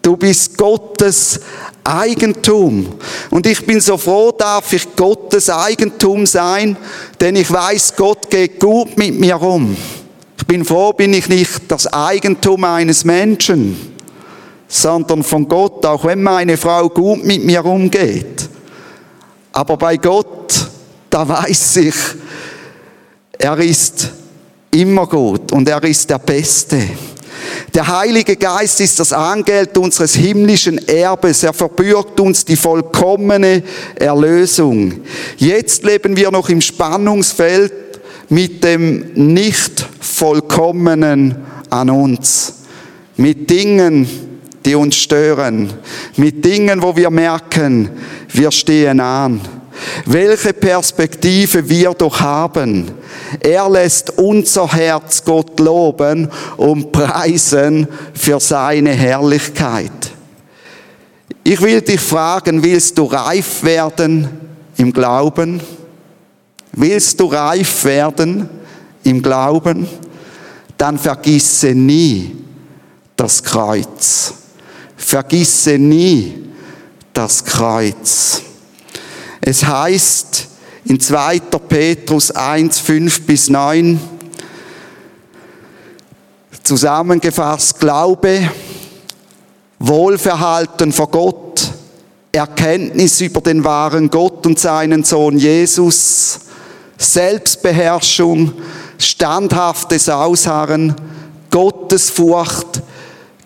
Du 0.01 0.17
bist 0.17 0.57
Gottes 0.57 1.39
Eigentum. 1.84 2.88
Und 3.29 3.45
ich 3.45 3.65
bin 3.65 3.79
so 3.79 3.97
froh, 3.97 4.31
darf 4.31 4.73
ich 4.73 4.95
Gottes 4.95 5.49
Eigentum 5.49 6.25
sein, 6.25 6.75
denn 7.19 7.36
ich 7.36 7.51
weiß, 7.51 7.95
Gott 7.95 8.29
geht 8.29 8.60
gut 8.60 8.97
mit 8.97 9.19
mir 9.19 9.41
um. 9.41 9.75
Ich 10.38 10.45
bin 10.47 10.65
froh, 10.65 10.93
bin 10.93 11.13
ich 11.13 11.29
nicht 11.29 11.62
das 11.67 11.86
Eigentum 11.88 12.63
eines 12.63 13.05
Menschen, 13.05 13.95
sondern 14.67 15.23
von 15.23 15.47
Gott, 15.47 15.86
auch 15.86 16.03
wenn 16.05 16.23
meine 16.23 16.57
Frau 16.57 16.89
gut 16.89 17.23
mit 17.23 17.43
mir 17.43 17.63
umgeht. 17.63 18.49
Aber 19.51 19.77
bei 19.77 19.97
Gott, 19.97 20.69
da 21.10 21.27
weiß 21.27 21.77
ich, 21.77 21.95
er 23.38 23.57
ist 23.60 24.10
immer 24.71 25.07
gut 25.07 25.51
und 25.51 25.67
er 25.67 25.84
ist 25.84 26.10
der 26.10 26.19
Beste. 26.19 26.79
Der 27.73 27.88
Heilige 27.88 28.36
Geist 28.36 28.81
ist 28.81 28.99
das 28.99 29.13
Angeld 29.13 29.77
unseres 29.77 30.15
himmlischen 30.15 30.88
Erbes. 30.88 31.43
Er 31.43 31.53
verbürgt 31.53 32.19
uns 32.19 32.45
die 32.45 32.55
vollkommene 32.55 33.63
Erlösung. 33.95 35.01
Jetzt 35.38 35.84
leben 35.84 36.15
wir 36.15 36.31
noch 36.31 36.49
im 36.49 36.62
Spannungsfeld 36.62 37.73
mit 38.29 38.63
dem 38.63 39.12
nicht 39.13 39.86
vollkommenen 39.99 41.36
an 41.69 41.89
uns. 41.89 42.53
Mit 43.17 43.49
Dingen, 43.49 44.07
die 44.65 44.75
uns 44.75 44.95
stören. 44.95 45.73
Mit 46.15 46.43
Dingen, 46.45 46.81
wo 46.81 46.95
wir 46.95 47.10
merken, 47.10 47.89
wir 48.29 48.51
stehen 48.51 48.99
an. 48.99 49.41
Welche 50.06 50.54
Perspektive 50.54 51.67
wir 51.67 51.91
doch 51.94 52.20
haben. 52.20 52.91
Er 53.39 53.70
lässt 53.70 54.17
unser 54.17 54.72
Herz 54.72 55.24
Gott 55.24 55.60
loben 55.60 56.30
und 56.58 56.91
preisen 56.91 57.88
für 58.13 58.39
seine 58.39 58.91
Herrlichkeit. 58.91 59.91
Ich 61.44 61.62
will 61.62 61.82
dich 61.82 62.00
fragen, 62.00 62.63
willst 62.63 62.98
du 62.98 63.06
reif 63.06 63.63
werden 63.63 64.30
im 64.78 64.94
Glauben? 64.94 65.62
Willst 66.74 67.20
du 67.20 67.26
reif 67.26 67.84
werden 67.84 68.50
im 69.04 69.22
Glauben? 69.22 69.88
Dann 70.78 70.98
vergisse 70.98 71.74
nie 71.74 72.36
das 73.15 73.44
Kreuz. 73.44 74.34
Vergisse 74.96 75.78
nie 75.78 76.46
das 77.13 77.44
Kreuz. 77.44 78.41
Es 79.41 79.65
heißt 79.65 80.47
in 80.86 80.99
2. 80.99 81.39
Petrus 81.67 82.30
1, 82.30 82.80
5 82.80 83.25
bis 83.25 83.49
9, 83.49 83.99
zusammengefasst, 86.63 87.80
Glaube 87.80 88.49
Wohlverhalten 89.80 90.91
vor 90.91 91.10
Gott, 91.10 91.71
Erkenntnis 92.32 93.19
über 93.19 93.41
den 93.41 93.63
wahren 93.63 94.12
Gott 94.12 94.45
und 94.45 94.60
seinen 94.60 95.04
Sohn 95.04 95.39
Jesus, 95.39 96.41
Selbstbeherrschung, 96.99 98.54
standhaftes 98.99 100.08
Ausharren, 100.08 100.93
Gottesfurcht, 101.49 102.84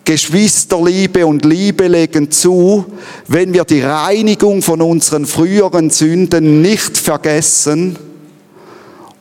Geschwisterliebe 0.06 1.26
und 1.26 1.44
Liebe 1.44 1.88
legen 1.88 2.30
zu, 2.30 2.86
wenn 3.26 3.52
wir 3.52 3.64
die 3.64 3.80
Reinigung 3.82 4.62
von 4.62 4.80
unseren 4.80 5.26
früheren 5.26 5.90
Sünden 5.90 6.62
nicht 6.62 6.96
vergessen 6.96 7.98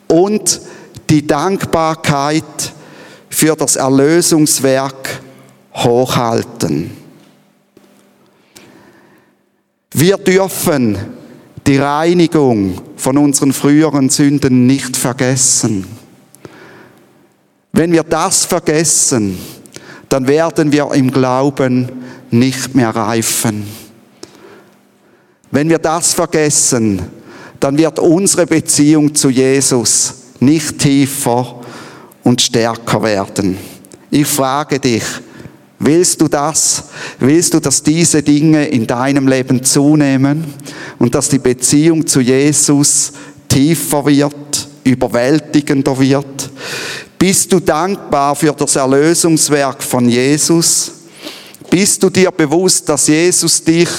und 0.08 0.62
die 1.10 1.26
Dankbarkeit 1.26 2.74
für 3.30 3.56
das 3.56 3.76
Erlösungswerk 3.78 5.22
hochhalten. 5.74 6.92
Wir 9.92 10.18
dürfen 10.18 10.98
die 11.66 11.78
Reinigung 11.78 12.80
von 12.96 13.18
unseren 13.18 13.54
früheren 13.54 14.10
Sünden 14.10 14.68
nicht 14.68 14.96
vergessen. 14.96 15.88
Wenn 17.74 17.92
wir 17.92 18.04
das 18.04 18.46
vergessen, 18.46 19.40
dann 20.10 20.28
werden 20.28 20.72
wir 20.72 20.92
im 20.94 21.12
Glauben 21.12 21.92
nicht 22.32 22.76
mehr 22.76 22.90
reifen. 22.90 23.66
Wenn 25.52 25.70
wir 25.70 25.80
das 25.80 26.14
vergessen, 26.14 27.02
dann 27.60 27.78
wird 27.78 28.00
unsere 28.00 28.46
Beziehung 28.46 29.16
zu 29.16 29.30
Jesus 29.30 30.16
nicht 30.40 30.80
tiefer 30.80 31.62
und 32.24 32.42
stärker 32.42 33.02
werden. 33.04 33.58
Ich 34.12 34.28
frage 34.28 34.80
dich, 34.80 35.04
willst 35.80 36.22
du 36.22 36.28
das? 36.28 36.86
Willst 37.20 37.54
du, 37.54 37.60
dass 37.60 37.82
diese 37.82 38.22
Dinge 38.22 38.66
in 38.68 38.86
deinem 38.86 39.28
Leben 39.28 39.64
zunehmen 39.64 40.44
und 41.00 41.16
dass 41.16 41.30
die 41.30 41.40
Beziehung 41.40 42.06
zu 42.06 42.20
Jesus 42.20 43.14
tiefer 43.48 44.06
wird, 44.06 44.68
überwältigender 44.84 45.98
wird? 46.00 46.50
Bist 47.28 47.52
du 47.52 47.60
dankbar 47.60 48.36
für 48.36 48.54
das 48.54 48.76
Erlösungswerk 48.76 49.82
von 49.82 50.08
Jesus? 50.08 50.92
Bist 51.72 52.04
du 52.04 52.12
dir 52.12 52.30
bewusst, 52.30 52.88
dass 52.88 53.08
Jesus 53.08 53.64
dich 53.64 53.90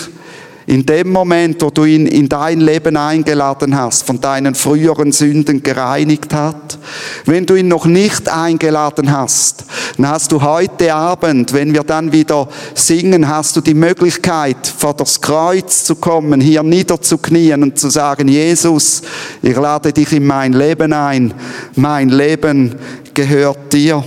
in 0.66 0.84
dem 0.84 1.12
Moment, 1.12 1.62
wo 1.62 1.70
du 1.70 1.84
ihn 1.84 2.06
in 2.06 2.28
dein 2.28 2.60
Leben 2.60 2.96
eingeladen 2.96 3.76
hast, 3.76 4.04
von 4.04 4.20
deinen 4.20 4.56
früheren 4.56 5.12
Sünden 5.12 5.62
gereinigt 5.62 6.34
hat. 6.34 6.78
Wenn 7.24 7.46
du 7.46 7.54
ihn 7.54 7.68
noch 7.68 7.86
nicht 7.86 8.28
eingeladen 8.28 9.12
hast, 9.12 9.64
dann 9.96 10.08
hast 10.08 10.32
du 10.32 10.42
heute 10.42 10.92
Abend, 10.92 11.52
wenn 11.52 11.72
wir 11.72 11.84
dann 11.84 12.10
wieder 12.10 12.48
singen, 12.74 13.28
hast 13.28 13.56
du 13.56 13.60
die 13.60 13.74
Möglichkeit, 13.74 14.66
vor 14.66 14.94
das 14.94 15.20
Kreuz 15.20 15.84
zu 15.84 15.94
kommen, 15.94 16.40
hier 16.40 16.64
niederzuknien 16.64 17.62
und 17.62 17.78
zu 17.78 17.88
sagen, 17.88 18.26
Jesus, 18.26 19.02
ich 19.42 19.56
lade 19.56 19.92
dich 19.92 20.12
in 20.12 20.26
mein 20.26 20.52
Leben 20.52 20.92
ein. 20.92 21.32
Mein 21.76 22.08
Leben 22.08 22.74
gehört 23.14 23.72
dir. 23.72 24.02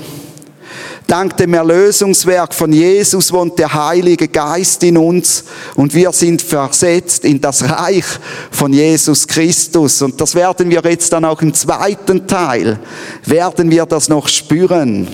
Dank 1.10 1.38
dem 1.38 1.56
Erlösungswerk 1.56 2.54
von 2.54 2.72
Jesus 2.72 3.34
wohnt 3.34 3.58
der 3.58 3.74
Heilige 3.74 4.28
Geist 4.28 4.84
in 4.84 4.96
uns 4.96 5.44
und 5.74 5.96
wir 5.96 6.12
sind 6.12 6.40
versetzt 6.40 7.26
in 7.26 7.42
das 7.42 7.68
Reich 7.68 8.06
von 8.52 8.72
Jesus 8.72 9.28
Christus. 9.28 10.04
Und 10.04 10.22
das 10.22 10.36
werden 10.36 10.70
wir 10.70 10.84
jetzt 10.84 11.12
dann 11.12 11.26
auch 11.26 11.42
im 11.42 11.52
zweiten 11.52 12.28
Teil, 12.28 12.78
werden 13.26 13.72
wir 13.72 13.88
das 13.88 14.08
noch 14.08 14.28
spüren. 14.28 15.08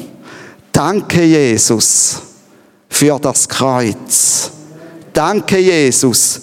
Danke 0.73 1.23
Jesus 1.23 2.17
für 2.89 3.17
das 3.17 3.47
Kreuz. 3.47 4.51
Danke 5.13 5.59
Jesus, 5.59 6.41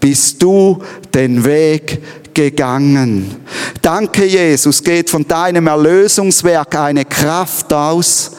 bist 0.00 0.42
du 0.42 0.82
den 1.12 1.44
Weg 1.44 2.32
gegangen. 2.32 3.36
Danke 3.82 4.24
Jesus, 4.24 4.82
geht 4.82 5.10
von 5.10 5.28
deinem 5.28 5.66
Erlösungswerk 5.66 6.74
eine 6.76 7.04
Kraft 7.04 7.70
aus, 7.70 8.30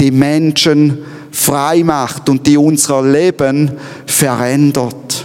die 0.00 0.10
Menschen 0.10 0.98
frei 1.30 1.84
macht 1.84 2.28
und 2.28 2.46
die 2.46 2.56
unser 2.56 3.02
Leben 3.02 3.70
verändert. 4.06 5.24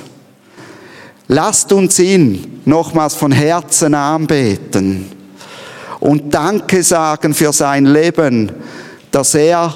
Lasst 1.27 1.73
uns 1.73 1.97
ihn 1.97 2.61
nochmals 2.65 3.15
von 3.15 3.31
Herzen 3.31 3.95
anbeten 3.95 5.05
und 5.99 6.31
Danke 6.31 6.83
sagen 6.83 7.33
für 7.33 7.51
sein 7.51 7.85
Leben, 7.85 8.51
dass 9.09 9.33
er 9.33 9.75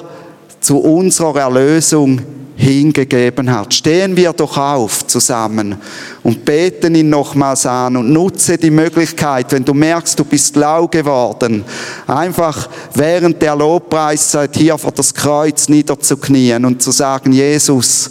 zu 0.60 0.78
unserer 0.78 1.40
Erlösung 1.40 2.20
hingegeben 2.60 3.50
hat. 3.50 3.72
Stehen 3.72 4.16
wir 4.16 4.34
doch 4.34 4.58
auf 4.58 5.06
zusammen 5.06 5.76
und 6.22 6.44
beten 6.44 6.94
ihn 6.94 7.08
nochmals 7.08 7.64
an 7.64 7.96
und 7.96 8.12
nutze 8.12 8.58
die 8.58 8.70
Möglichkeit, 8.70 9.50
wenn 9.52 9.64
du 9.64 9.72
merkst, 9.72 10.18
du 10.18 10.24
bist 10.24 10.56
lau 10.56 10.86
geworden, 10.86 11.64
einfach 12.06 12.68
während 12.94 13.40
der 13.40 13.56
Lobpreiszeit 13.56 14.54
hier 14.56 14.76
vor 14.76 14.92
das 14.92 15.14
Kreuz 15.14 15.68
niederzuknien 15.70 16.64
und 16.66 16.82
zu 16.82 16.90
sagen, 16.90 17.32
Jesus, 17.32 18.10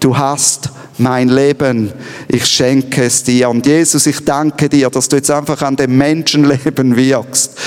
du 0.00 0.16
hast 0.16 0.70
mein 1.00 1.28
Leben, 1.28 1.92
ich 2.28 2.46
schenke 2.46 3.04
es 3.04 3.22
dir. 3.22 3.50
Und 3.50 3.66
Jesus, 3.66 4.06
ich 4.06 4.24
danke 4.24 4.68
dir, 4.68 4.90
dass 4.90 5.08
du 5.08 5.16
jetzt 5.16 5.30
einfach 5.30 5.60
an 5.62 5.76
dem 5.76 5.96
Menschenleben 5.96 6.96
wirkst. 6.96 7.58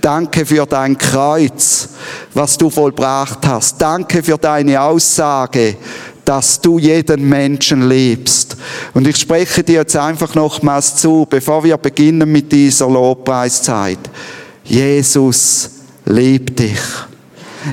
Danke 0.00 0.44
für 0.44 0.66
dein 0.66 0.96
Kreuz, 0.98 1.88
was 2.34 2.58
du 2.58 2.70
vollbracht 2.70 3.46
hast. 3.46 3.80
Danke 3.80 4.22
für 4.22 4.38
deine 4.38 4.80
Aussage, 4.80 5.76
dass 6.24 6.60
du 6.60 6.78
jeden 6.78 7.28
Menschen 7.28 7.88
liebst. 7.88 8.56
Und 8.94 9.06
ich 9.06 9.16
spreche 9.16 9.64
dir 9.64 9.80
jetzt 9.80 9.96
einfach 9.96 10.34
nochmals 10.34 10.96
zu, 10.96 11.26
bevor 11.28 11.64
wir 11.64 11.76
beginnen 11.76 12.30
mit 12.30 12.52
dieser 12.52 12.88
Lobpreiszeit. 12.88 13.98
Jesus 14.64 15.70
liebt 16.04 16.58
dich. 16.58 16.78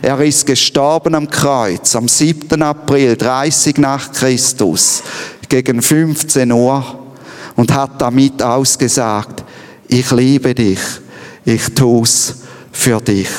Er 0.02 0.20
ist 0.22 0.46
gestorben 0.46 1.16
am 1.16 1.30
Kreuz 1.30 1.96
am 1.96 2.08
7. 2.08 2.62
April 2.62 3.16
30 3.16 3.78
nach 3.78 4.12
Christus 4.12 5.02
gegen 5.48 5.82
15 5.82 6.52
Uhr 6.52 6.84
und 7.56 7.74
hat 7.74 8.02
damit 8.02 8.42
ausgesagt, 8.42 9.44
ich 9.88 10.12
liebe 10.12 10.54
dich, 10.54 10.80
ich 11.46 11.74
tu's 11.74 12.36
für 12.72 13.00
dich. 13.00 13.30